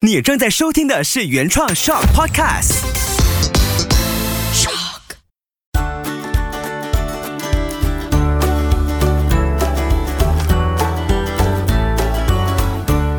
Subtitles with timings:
[0.00, 2.84] 你正在收听的是原创 Shock Podcast。
[4.54, 5.00] Shock。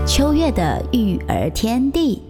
[0.07, 2.21] 秋月的育儿天地，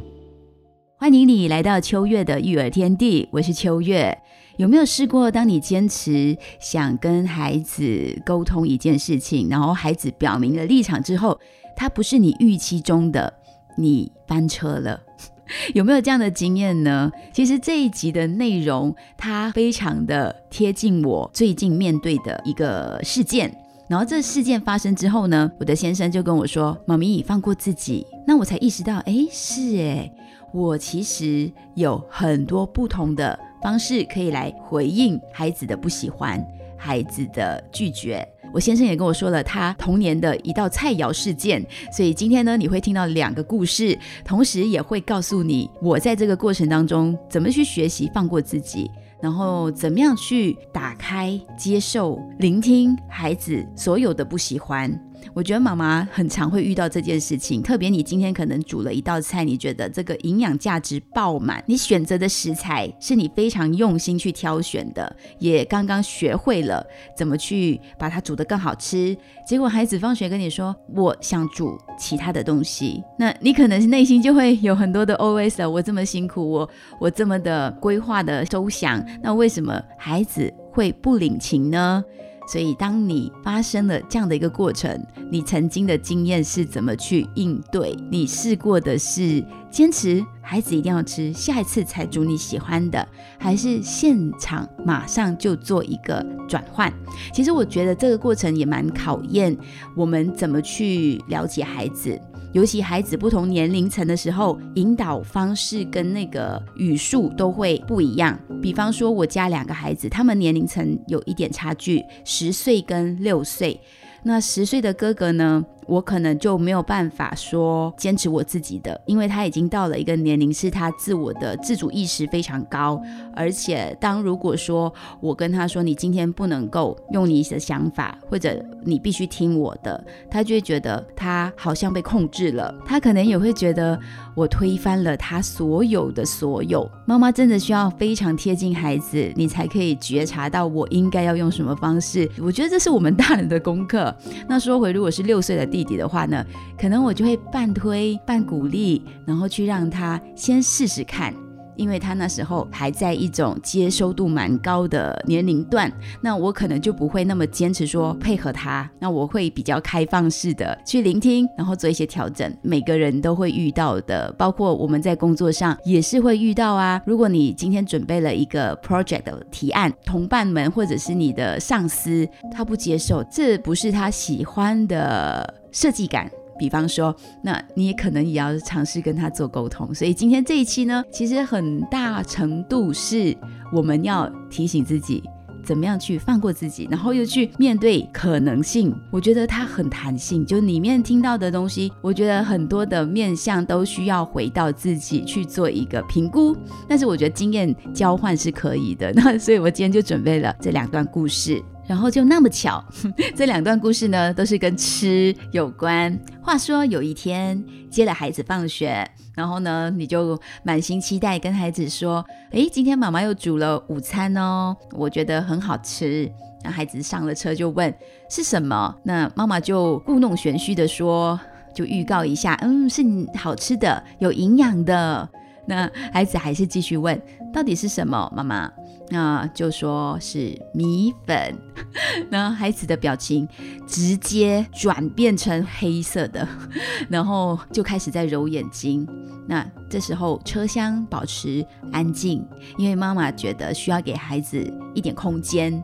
[0.97, 4.17] 欢迎你来到秋月的育儿天地，我是秋月。
[4.57, 11.39] 有没有试过，当你坚持想跟孩子沟通一件事情，然后孩子表明了立场之后，
[11.77, 13.35] 他不是你预期中的，
[13.81, 14.99] 你翻车了？
[15.73, 17.11] 有没有这样的经验呢？
[17.33, 23.51] 其实这一集的内容，它非常的贴近我最近面对的一个事件。
[23.87, 30.11] 然后这事件发生之后呢，我的先生就跟我说：“妈咪，放过自己。”那我才意识到，哎，是哎，
[30.53, 33.39] 我其实有很多不同的。
[33.61, 36.41] 方式可以来回应孩子的不喜欢，
[36.77, 38.25] 孩子的拒绝。
[38.53, 48.89] 我先生也跟我说了他童年的一道菜肴事件，所以今天呢，你会听到两个故事，同时也会告诉你我在这个过程当中怎么去学习放过自己，
[49.21, 54.89] 然后怎么样去打开、接受、聆听孩子所有的不喜欢。
[55.33, 69.15] 我觉得妈妈很常会遇到这件事情，特别你今天可能煮了一道菜，你觉得这个营养价值爆满，你选择的食材是你非常用心去挑选的，也刚刚学会了怎么去把它煮得更好吃。
[69.47, 82.03] 结果孩子放学跟你说：“我想煮其他的东西。”那你可能是内心就会有很多的 OS 我这么辛苦，我我这么的规划的周详，那为什么孩子会不领情呢？
[82.51, 87.95] 所以，当你发生了这样的一个过程，你曾经的经验是怎么去应对？
[88.09, 96.91] 你试过的是坚持孩子一定要吃，下一次才煮你喜欢的，还是现场马上就做一个转换？
[97.31, 99.55] 其实我觉得这个过程也蛮考验
[99.95, 102.19] 我们怎么去了解孩子。
[102.51, 108.37] 尤其孩子不同年龄层的时候，引导方式跟那个语速都会不一样。
[108.61, 113.79] 比方说，我家两个孩子，他们年龄层有一点差距，十岁跟六岁。
[114.23, 115.63] 那十岁的哥哥呢？
[115.89, 123.01] 我可能就没有办法说坚持我自己的，因为他已经到了一个年龄，是他自我的自主意识非常高。
[123.35, 132.73] 而且，当如果说我跟他说你今天不能够用你的想法，或者你必须听我的，他就会觉得他好像被控制了。
[132.85, 133.99] 他可能也会觉得
[134.35, 136.89] 我推翻了他所有的所有。
[137.07, 142.29] 妈妈真的需要非常贴近孩子，你才可以觉察到我应该要用什么方式。
[142.39, 144.15] 我觉得这是我们大人的功课。
[144.47, 146.45] 那说回，如果是六岁的弟弟弟的话呢，
[146.77, 151.33] 可能我就会半推半鼓励，然后去让他先试试看，
[151.79, 155.89] 因为他那时候还在一种接收度蛮高的年龄段，
[156.21, 162.53] 那我可能就不会那么坚持说配合他，那我会比较开放式的去聆听，然后做一些调整。
[162.61, 167.01] 每个人都会遇到的，包括我们在工作上也是会遇到啊。
[167.05, 175.55] 如果你今天准备了一个 project 的提案，同伴们或者是你的上司他不接受，这不是他喜欢的。
[175.71, 176.27] 设计感，
[176.59, 179.95] 比方说，那你也可能也要尝试跟他做沟通。
[179.95, 183.35] 所以今天这一期呢，其实很大程度是
[183.73, 185.23] 我们要提醒自己，
[185.63, 188.93] 怎么样去放过自己，然后又去面对可能性。
[189.11, 196.55] 我觉得它很弹性，就里面听到的东西，我觉得很多的面向都需要回到自己去做一个评估。
[196.87, 199.11] 但是我觉得经验交换是可以的。
[199.13, 201.63] 那所以我今天就准备了这两段故事。
[201.89, 202.85] 然后就那么巧，
[203.35, 206.15] 这两段故事呢都是跟吃有关。
[206.39, 212.23] 话说有一天接了孩子放学，然后呢你就满心期待跟孩子说
[212.53, 216.31] ：“哎，今天妈妈又煮了午餐哦，我觉得很好吃。”
[216.63, 217.91] 那孩子上了车就问
[218.29, 221.39] 是什么，那妈妈就故弄玄虚的说，
[221.73, 223.01] 就预告一下，嗯，是
[223.35, 225.27] 好吃的，有营养的。
[225.65, 227.19] 那孩子还是继续问，
[227.51, 228.71] 到底是什么，妈妈？
[229.09, 231.57] 那就说是米粉，
[232.29, 233.47] 那孩子的表情
[233.87, 236.47] 直接转变成黑色的，
[237.09, 239.07] 然后就开始在揉眼睛。
[239.47, 242.45] 那这时候车厢保持安静，
[242.77, 245.83] 因为妈妈觉得需要给孩子一点空间，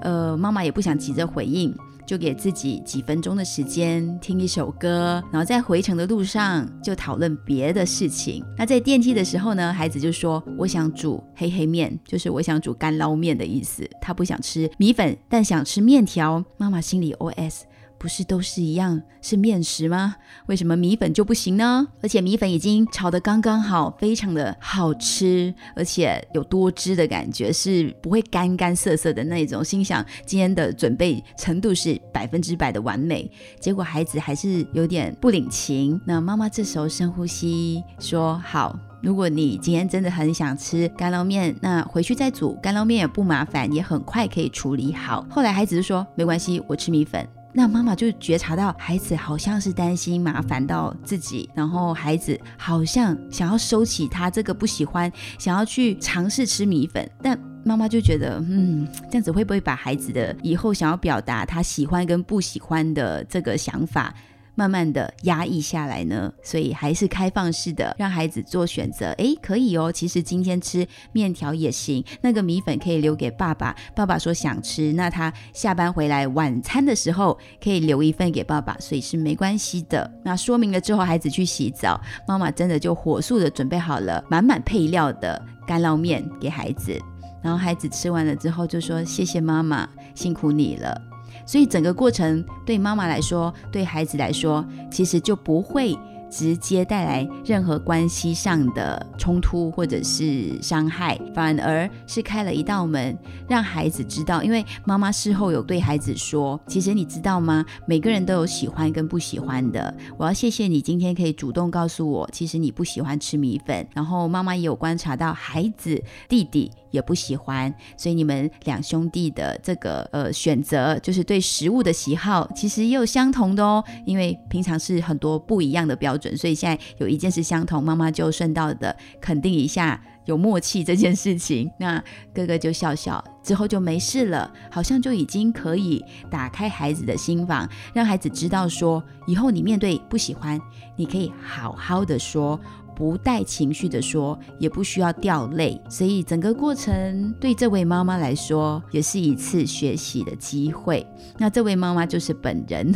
[0.00, 1.74] 呃，妈妈也不想急着回应。
[2.06, 8.44] 就给自己几分钟的时间听一首歌，然后在回程的路上就讨论别的事情。
[8.56, 13.88] 那在电梯的时候呢，孩子就说：“我想煮黑黑面，就是我想煮干捞面的意思。
[14.00, 17.62] 他不想吃米粉，但想吃面条。”妈妈心里 OS。
[18.04, 20.16] 不是都是一样是面食吗？
[20.44, 21.88] 为什么米粉就不行呢？
[22.02, 29.64] 而且米粉已经炒得刚刚好，非常的好吃，而且有多汁的感觉，是不会干干涩涩的那种。
[29.64, 35.98] 心想今天的准备程度是百分之百的完美，结果孩子还是有点不领情。
[36.04, 45.26] 那妈妈这时候深呼吸，说：“好。”如果你今天真的很想吃干捞面，那回去再煮干捞面也不麻烦，也很快可以处理好。
[45.30, 47.26] 后来孩子就说没关系，我吃米粉。
[47.56, 57.08] 那妈妈就觉察到孩子好像是担心麻烦到自己，然后孩子好像想要收起他这个不喜欢，想要去尝试吃米粉。
[57.22, 64.12] 但妈妈就觉得，嗯，这样子会不会把孩子的以后想要表达他喜欢跟不喜欢的这个想法？
[64.54, 69.10] 慢慢的压抑下来呢，所以还是开放式的让孩子做选择。
[69.12, 73.74] 诶，可以哦，其实今天吃面条也行，那个米粉可以留给爸爸。
[73.94, 80.10] 爸爸说想吃，那他下班回来晚餐的时候可以留一份给爸爸，所以是没关系的。
[80.24, 86.98] 那说明了之后，孩子去洗澡，妈妈真的就火速的准备好了满满配料的干捞面给孩子，
[87.42, 91.13] 然后孩子吃完了之后就说谢谢妈妈，辛苦你了。
[91.46, 95.96] 所以整个过程对妈妈来说，对孩子来说，其实就不会。
[96.30, 103.16] 直接带来任何关系上的冲突或者是伤害，反而是开了一道门，
[103.48, 104.42] 让孩子知道。
[104.42, 107.64] 因为妈妈事后有对孩子说：“其实你知道吗？
[107.86, 109.94] 每个人都有喜欢跟不喜欢的。
[110.16, 113.86] 我要谢谢你今天可以主动告诉我，其实你不喜欢吃米粉。
[113.94, 123.82] 然后妈妈也有观察到孩子弟弟也不喜欢，所以你们两兄弟的这个呃选择，就是对食物的喜好，其实也有相同的哦。
[124.06, 126.36] 因为平常是很多不一样的标准。
[126.36, 131.68] 所以现在有一件事相同，妈妈就顺道的肯定一下有默契这件事情。
[131.80, 132.00] 那
[132.32, 140.60] 哥哥就笑笑，之后就没事了，好像就已经可以打开孩子的心房，让孩子知道说，以后你面对不喜欢，
[140.94, 142.60] 你可以好好的说。
[142.94, 151.06] 不带情绪的说，也不需要掉泪，所以整个过程对这位妈妈来说也是一次学习的机会。
[151.38, 152.94] 那这位妈妈就是本人，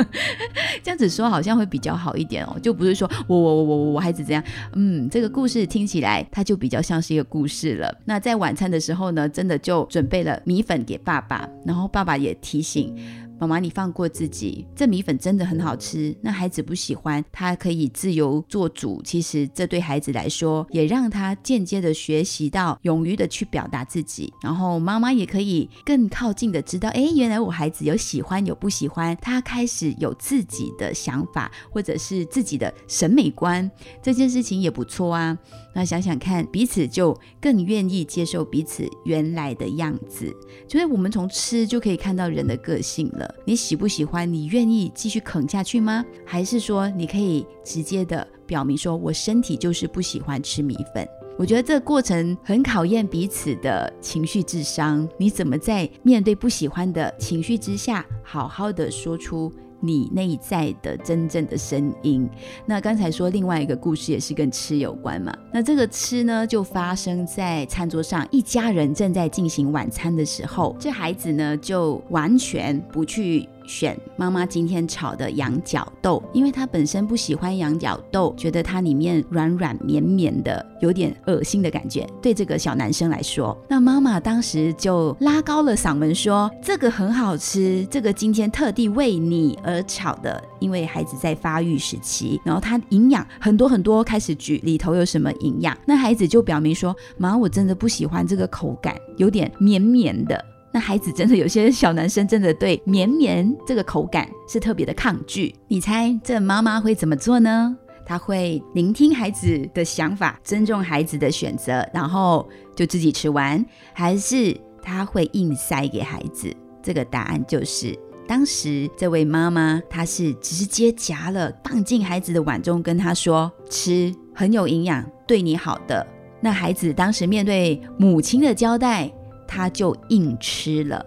[0.82, 4.42] 这样子说好像会比较好一点哦，就不是说我我我我我孩子怎样，
[4.74, 7.92] 嗯，这个故事听起来它就比较像是一个故事了。
[8.04, 12.94] 那在晚餐的时候呢，真的就准备了米粉给爸爸，然后爸爸也提醒。
[13.38, 16.16] 妈妈，你放过自己，这米粉真的很好吃。
[16.22, 19.02] 那孩子不喜欢，他可以自由做主。
[19.04, 24.32] 其实这对孩子来说，也让他间接的学习到勇于的去表达自己。
[24.42, 33.70] 然后妈妈也可以更靠近的知道，哎，原来我孩子有喜欢有不喜欢，他开始有自己的想法或者是自己的审美观，
[34.02, 35.36] 这件事情也不错啊。
[35.76, 40.34] 那想想看，彼此就更愿意接受彼此原来的样子。
[40.66, 43.34] 所以我们从吃就可以看到人的个性了。
[43.44, 44.32] 你喜不喜欢？
[44.32, 46.02] 你愿意继续啃下去吗？
[46.24, 51.06] 还是说你可以直接的表明说，我身体就是不喜欢吃米粉？
[51.38, 55.06] 我觉得这个过程很考验彼此的情绪智商。
[55.18, 59.52] 你怎么在面对不喜欢的情绪之下，好好的说出？
[59.80, 62.28] 你内在的真正的声音。
[62.64, 65.36] 那刚才说另外一个故事也是跟吃有关嘛？
[65.52, 73.48] 那这个吃呢，就发生在餐桌上，一家人正在进行晚餐的时候，这孩子呢就完全不去。
[73.66, 82.06] 选妈妈今天炒的羊角豆，因为他本身不喜欢羊角豆，觉得它里面软软绵绵的，有点恶心的感觉。
[82.22, 95.76] 对这个小男生来说，那妈妈当时就拉高了嗓门说：“这个很好吃，这个今天特地为你而炒的，因为孩子在发育时期，然后他营养很多很多，开始举里头有什么营养。
[95.86, 100.42] 那孩子就表明说：妈，我真的不喜欢这个口感，有点绵绵的。”
[100.76, 105.54] 那孩子真的有些小男生真的对绵绵这个口感是特别的抗拒。
[105.68, 107.74] 你猜这妈妈会怎么做呢？
[108.04, 113.64] 他会聆听孩子的想法，尊重孩子的选择，然后就自己吃完，
[113.94, 116.54] 还是他会硬塞给孩子？
[116.82, 126.06] 这个答案就是，当时这位妈妈她是直接夹了放进孩子的碗中，跟他说：“吃很有营养，对你好的。”
[126.38, 129.10] 那孩子当时面对母亲的交代。
[129.46, 131.04] 他就硬吃了，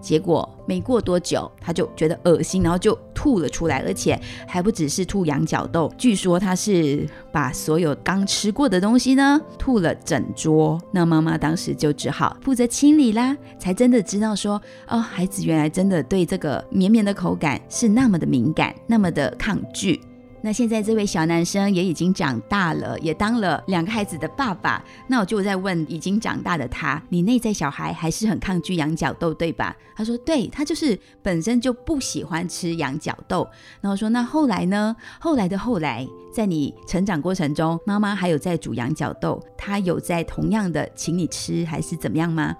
[0.00, 10.80] 结果没过多久，他就觉得恶心，然后就吐了出来，而且还不只是吐羊角豆，据说他是把所有刚吃过的东西呢吐了整桌。
[10.92, 20.00] 那妈妈当时就只好负责清理啦，才真的知道说，哦，孩子原来真的对这个绵绵的口感是那么的敏感，那么的抗拒。
[20.40, 24.84] 那现在这位小男生也已经长大了，也当了两个孩子的爸爸。
[25.06, 29.76] 那我就在问已经长大的他，你内在小孩还是很抗拒羊角豆，对吧？
[29.96, 33.48] 他说，对他就是本身就不喜欢吃羊角豆。
[33.80, 34.94] 然后说，那后来呢？
[35.18, 42.56] 后来的后来，在你成长过程中，妈妈还有在煮羊角豆，他有在同样的请你吃，还是怎么样吗？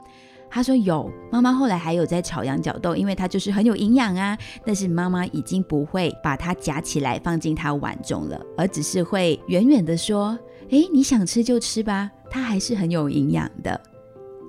[0.50, 4.36] 他说有，妈妈后来还有在炒羊角豆，因为它就是很有营养啊。
[4.64, 10.38] 但是妈妈已经不会把它夹起来放进他碗中了，而只是会远远的说
[10.70, 13.80] ：“诶，你想吃就吃吧，它还是很有营养的。”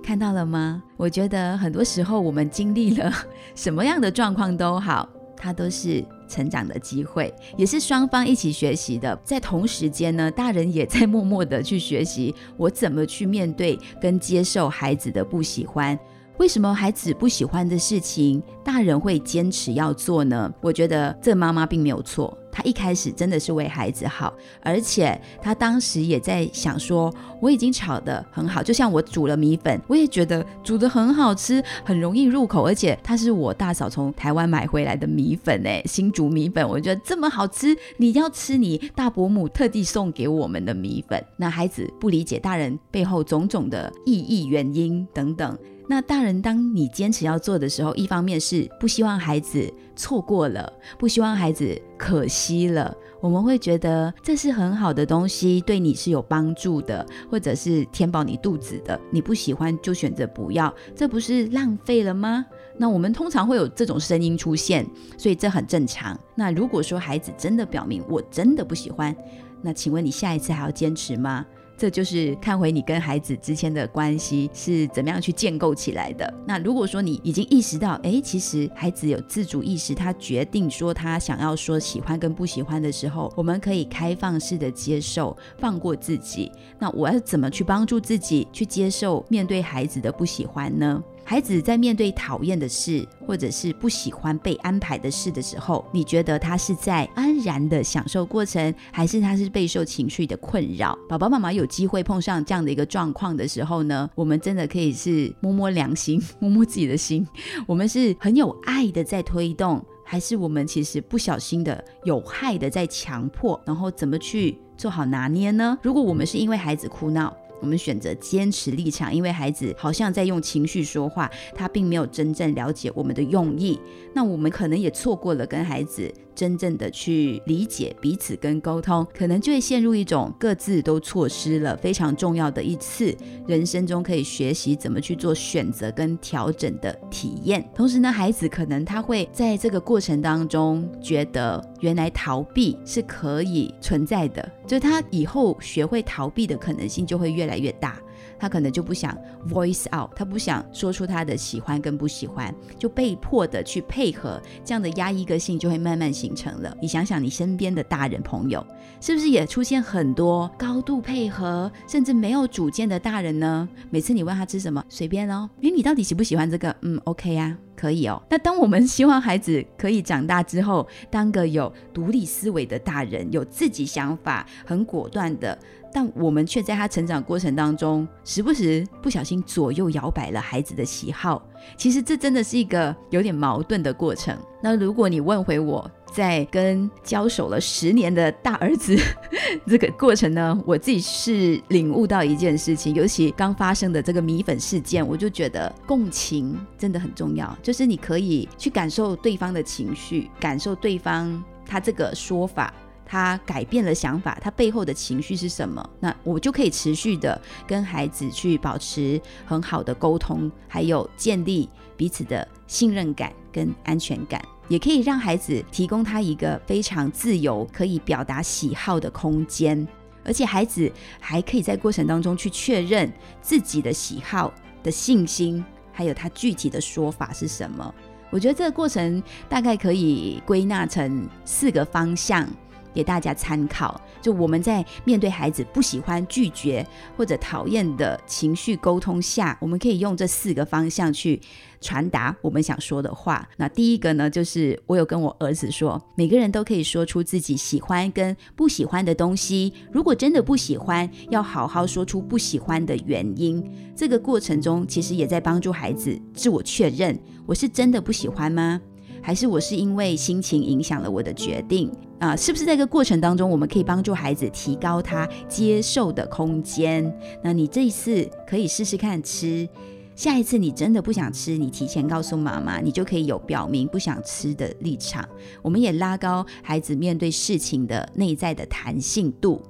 [0.01, 0.81] 看到了吗？
[0.95, 3.13] 我觉得很多时候我们经历了
[3.53, 5.07] 什么样的状况都好，
[5.39, 6.05] 它都是。
[6.29, 15.97] 成长的机会也是双方一起学习的，在同时间呢，大人也在默默的去学习我怎么去面对跟接受孩子的不喜欢。
[16.39, 20.49] 为什么孩子不喜欢的事情，大人会坚持要做呢？
[20.61, 41.21] 我觉得这妈妈并没有错，她一开始真的是为孩子好，而且她当时也在想说，我已经炒的很好，就像我煮了米粉，我也觉得煮的很好吃，很容易入口，而且它是我大嫂从台湾买回来的米粉，哎，新煮米粉，我觉得这么好吃，你要吃你大伯母特地送给我们的米粉。
[41.35, 45.57] 那孩子不理解大人背后种种的意义、原因等等。
[45.91, 59.01] 那大人，当你坚持要做的时候，一方面是不希望孩子错过了，不希望孩子可惜了，我们会觉得这是很好的东西，对你是有帮助的，或者是填饱你肚子的。
[59.09, 62.45] 你不喜欢就选择不要，这不是浪费了吗？
[62.77, 64.85] 那我们通常会有这种声音出现，
[65.17, 66.15] 所以这很正常。
[66.35, 69.15] 那如果说孩子真的表明我真的不喜欢，
[69.59, 71.43] 那请问你下一次还要坚持吗？
[71.79, 76.31] 这就是看回你跟孩子之间的关系是怎么样去建构起来的。
[76.45, 86.51] 那如果说你已经意识到，哎，其实孩子有自主意识，他决定说他想要说喜欢跟不喜欢的时候，我们可以开放式的接受，放过自己。
[86.77, 91.01] 那我要怎么去帮助自己去接受面对孩子的不喜欢呢？
[91.29, 100.97] 孩子在面对讨厌的事，或者是不喜欢被安排的事的时候，你觉得他是在安然的享受过程，还是他是备受情绪的困扰？
[101.07, 107.23] 宝宝妈妈有机会碰上这样的一个状况的时候呢，我们真的可以是摸摸良心，摸摸自己的心，
[107.67, 113.61] 我们是很有爱的在推动，还是我们其实不小心的有害的在强迫？
[113.67, 115.77] 然后怎么去做好拿捏呢？
[115.83, 117.31] 如果我们是因为孩子哭闹，
[117.61, 123.79] 我们选择坚持立场，因为孩子好像在用情绪说话，他并没有真正了解我们的用意。
[124.13, 137.63] 那我们可能也错过了跟孩子真正的去理解彼此跟沟通，可能就会陷入一种各自都错失了非常重要的一次人生中可以学习怎么去做选择跟调整的体验。
[137.75, 147.97] 同时呢，孩子可能他会在这个过程当中觉得，原来逃避是可以存在的，就他以后学会逃避的可能性就会越越来越大。
[148.37, 149.17] 他可能就不想
[149.49, 156.73] voice out，他不想说出他的喜欢跟不喜欢，就被迫的去配合，这样的压抑个性就会慢慢形成了。
[156.81, 158.65] 你想想，你身边的大人朋友，
[159.01, 163.67] 是不是也出现很多高度配合，甚至没有主见的大人呢？
[163.89, 165.49] 每次你问他吃什么，随便哦。
[165.59, 166.73] 因为你到底喜不喜欢这个？
[166.81, 167.57] 嗯，OK 啊。
[167.79, 168.21] 可以哦。
[168.29, 175.57] 那当我们希望孩子可以长大之后，当个有独立思维的大人，有自己想法、很果断的，
[175.93, 181.41] 但我们却在他成长过程当中，时不时不小心左右摇摆了孩子的喜好。
[181.77, 184.37] 其实这真的是一个有点矛盾的过程。
[184.61, 188.97] 那如果你问回我，在跟交手了十年的大儿子
[189.67, 202.73] 这个过程呢，我自己是领悟到一件事情，尤其刚发生的这个米粉事件，我就觉得共情真的很重要，就是你可以去感受对方的情绪，感受对方他这个说法，
[203.05, 214.41] 他改变了想法，他背后的情绪是什么，那我就可以持续的跟孩子去保持很好的沟通，还有建立彼此的信任感跟安全感。
[214.69, 219.85] 也可以让孩子提供他一个非常自由、可以表达喜好的空间，
[220.23, 220.89] 而且孩子
[221.19, 227.93] 还可以在过程当中去确认自己的喜好的信心，还有他具体的说法是什么。
[228.29, 232.47] 我觉得这个过程大概可以归纳成四个方向。
[232.93, 241.39] 给大家参考，就我们在面对孩子不喜欢、拒绝或者讨厌的情绪沟通下，我们可以用这四个方向去
[241.81, 243.47] 传达我们想说的话。
[243.57, 249.73] 那第一个呢，就是我有跟我儿子说，每个人都可以说出自己喜欢跟不喜欢的东西。
[249.91, 253.63] 如果真的不喜欢，要好好说出不喜欢的原因。
[253.95, 258.81] 这个过程中，其实也在帮助孩子自我确认：我是真的不喜欢吗？
[259.21, 262.35] 还是我是因为心情影响了我的决定啊？
[262.35, 267.13] 是不是在这个过程当中，我们可以帮助孩子提高他接受的空间？
[267.43, 269.67] 那你这一次可以试试看吃，
[270.15, 275.27] 下一次你真的不想吃，你提前告诉妈妈，你就可以有表明不想吃的立场。
[275.61, 279.61] 我们也拉高孩子面对事情的内在的弹性度。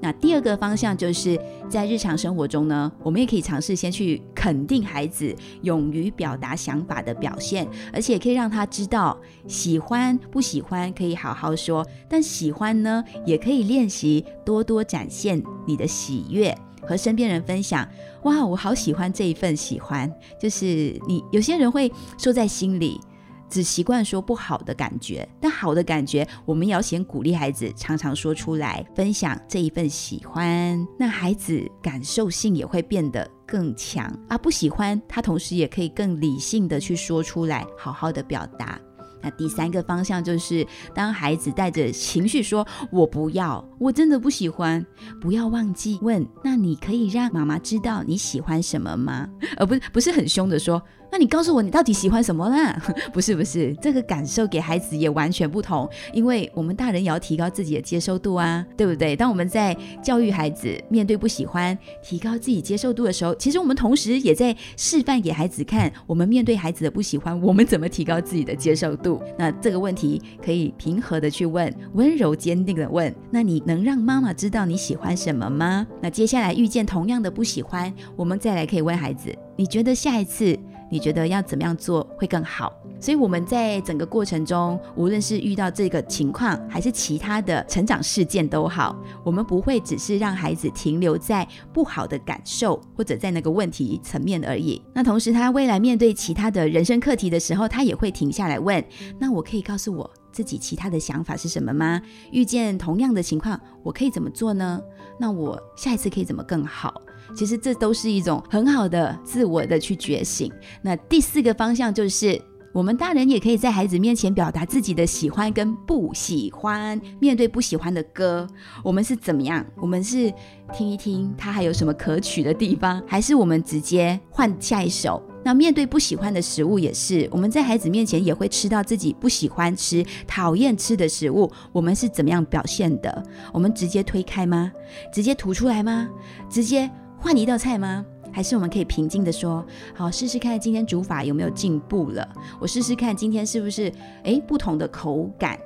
[0.00, 17.88] 那第二个方向就是在日常生活中呢，我们也可以尝试先去肯定孩子勇于表达想法的表现，而且可以让他知道喜欢不喜欢可以好好说，但喜欢呢也可以练习多多展现你的喜悦，和身边人分享。
[18.24, 23.00] 哇，我好喜欢这一份喜欢，就是你有些人会说在心里。
[23.48, 34.36] 只习惯说不好的感觉，但好的感觉，我们也要先鼓励孩子常常说出来，分享这一份喜欢，那孩子感受性也会变得更强啊。
[34.36, 38.80] 不喜欢他，同时也可以更理性的去说出来，好好的表达。
[39.22, 44.84] 那第三个方向就是，当孩子带着情绪说“我不要，我真的不喜欢”，
[45.20, 50.80] 不要忘记问：“那你可以让妈妈知道你喜欢什么吗？”而不是不是很凶的说。
[51.10, 52.82] 那你告诉我，你到底喜欢什么啦？
[53.12, 59.16] 不是不是，这个感受给孩子也完全不同，因为我们大人也要提高自己的接受度啊，对不对？
[59.16, 69.22] 当我们在教育孩子面对不喜欢，提高自己接受度的时候，其实我们同时也在示范给孩子看，我们面对孩子的不喜欢，我们怎么提高自己的接受度？
[69.38, 73.14] 那这个问题可以平和的去问，温柔坚定的问。
[73.30, 75.86] 那你能让妈妈知道你喜欢什么吗？
[76.02, 80.58] 那接下来遇见同样的不喜欢，我们再来可以问孩子，你觉得下一次？
[80.90, 82.72] 你觉得要怎么样做会更好？
[82.98, 94.80] 所以我们在整个过程中，无论是遇到这个情况，还是其他的成长事件都好，我们不会只是让孩子停留在不好的感受或者在那个问题层面而已。
[94.94, 98.82] 那同时，他未来面对其他的人生课题的时候，他也会停下来问：
[99.18, 102.00] 那我可以告诉我自己其他的想法是什么吗？
[102.30, 104.80] 遇见同样的情况，我可以怎么做呢？
[105.18, 107.02] 那我下一次可以怎么更好？
[107.34, 110.52] 其实这都是一种很好的自我的去觉醒。
[110.82, 112.40] 那第四个方向就是，
[112.72, 117.00] 我们大人也可以在孩子面前表达自己的喜欢跟不喜欢。
[117.18, 118.46] 面对不喜欢的歌，
[118.84, 119.64] 我们是怎么样？
[119.76, 120.32] 我们是
[120.74, 125.22] 听一听他还有什么可取的地方，还是我们直接换下一首？
[125.42, 133.22] 那面对不喜欢的食物也是，我们在孩子面前也会吃到自己不喜欢吃、讨厌吃的食物，我们是怎么样表现的？
[133.52, 134.72] 我们直接推开吗？
[135.12, 136.08] 直接吐出来吗？
[136.50, 136.90] 直接？
[137.26, 138.06] 换一道菜吗？
[138.30, 142.24] 还是我们可以平静的说，好试试看今天煮法有没有进步了？
[142.60, 145.58] 我试试看今天是不是诶不同的口感？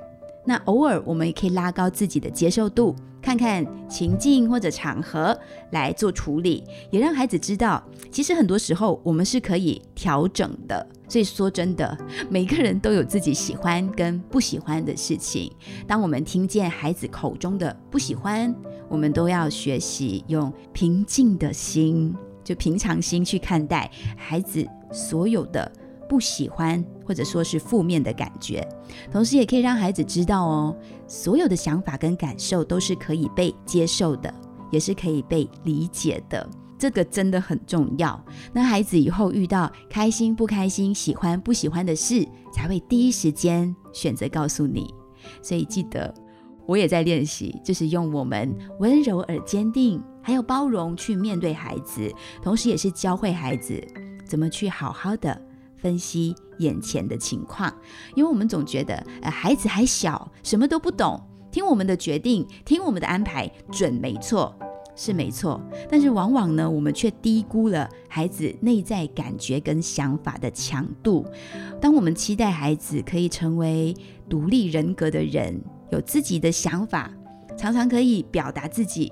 [0.43, 10.87] 那偶尔我们也可以拉高自己的接受度，看看情境或者场合来做处理，也让孩子知道，其实很多时候我们是可以调整的。
[11.07, 11.95] 所以说真的，
[12.27, 15.51] 每个人都有自己喜欢跟不喜欢的事情。
[15.85, 18.51] 当我们听见孩子口中的不喜欢，
[18.91, 25.71] 我们都要学习用平静的心，就平常心去看待孩子所有的
[26.09, 28.67] 不喜欢，或者说是负面的感觉。
[29.09, 30.75] 同时，也可以让孩子知道哦，
[31.07, 34.31] 所有的想法跟感受都是可以被接受的，
[34.71, 36.45] 也是可以被理解的。
[36.77, 38.21] 这个真的很重要。
[38.51, 44.93] 那孩子以后遇到开心不开心、喜欢不喜欢的事，才会第一时间选择告诉你。
[45.41, 46.13] 所以记得。
[46.71, 52.09] 我也在练习，就是用我们温柔而坚定，还有包容去面对孩子，
[52.41, 53.85] 同时也是教会孩子
[54.25, 55.37] 怎么去好好的
[55.75, 57.69] 分析眼前的情况。
[58.15, 64.55] 因为我们总觉得，呃，孩子还小，什么都不懂，听我们的决定，听我们的安排，准没错，
[64.95, 65.61] 是没错。
[65.89, 71.25] 但是往往呢，我们却低估了孩子内在感觉跟想法的强度。
[71.81, 73.93] 当我们期待孩子可以成为
[74.29, 75.61] 独立人格的人。
[75.91, 77.11] 有自己的想法，
[77.57, 79.11] 常常可以表达自己，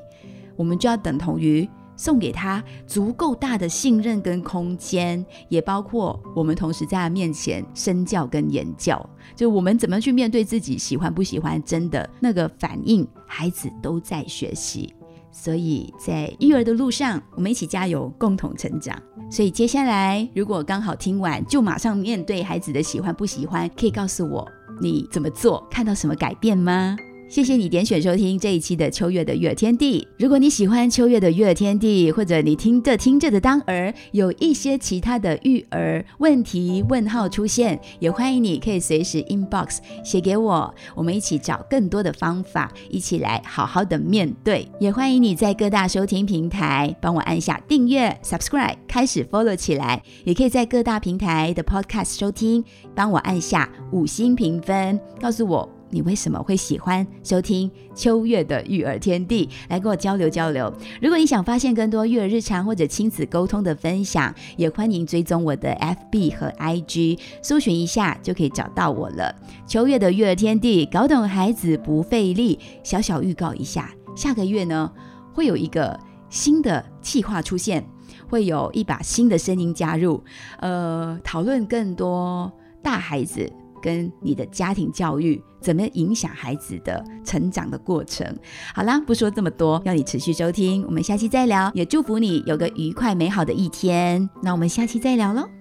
[0.55, 14.93] 我们就要等同于送给他足够大的信任跟空间，也包括我们同时在他面前身教跟言教，就我们怎么去面对自己喜欢不喜欢，真的那个反应，孩子都在学习，
[15.29, 18.97] 所以在育儿的路上，我们一起加油，共同成长。
[19.29, 24.49] 所以接下来，如果刚好听完，就马上面对孩子的喜欢不喜欢，可以告诉我。
[24.79, 25.67] 你怎么做？
[25.69, 26.95] 看到什么改变吗？
[27.29, 30.05] 谢谢你点选收听这一期的秋月的育儿天地。
[30.17, 44.67] 如果你喜欢秋月的育儿天地，或者你听着听着的当儿有一些其他的育儿问题问号出现，也欢迎你可以随时 inbox 写给我，我们一起找更多的方法，一起来好好的面对。
[44.79, 52.63] 也欢迎你在各大收听平台帮我按下订阅 subscribe，开始 follow 起来，也可以在各大平台的 podcast 收听，
[52.95, 55.78] 帮我按下五星评分，告诉我。
[55.91, 59.49] 你为什么会喜欢收听秋月的育儿天地？
[59.69, 60.71] 来跟我交流交流。
[61.02, 65.71] 如果你想发现更多育儿日常或者亲子沟通的分享，也欢迎追踪我的
[66.12, 69.34] FB 和 IG，搜寻一下就可以找到我了。
[69.65, 72.60] 秋月的育儿天地，搞懂孩子不费力。
[72.84, 74.91] 小小预告一下，下个月呢
[75.34, 75.99] 会有一个
[76.30, 77.84] 新的计划出现，
[78.30, 80.23] 会有一把新的声音加入，
[80.60, 82.52] 呃，讨论更多
[82.84, 83.52] 大孩子。
[83.82, 88.25] 跟你的家庭教育怎么影响孩子的成长的过程？
[88.73, 91.71] 好啦，不说这么多，要你持续收听，我们下期再聊。
[91.73, 94.29] 也祝福你有个愉快美好的一天。
[94.41, 95.58] 那我们下期再聊喽。